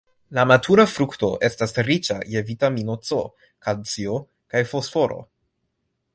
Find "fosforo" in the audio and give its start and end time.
4.73-5.23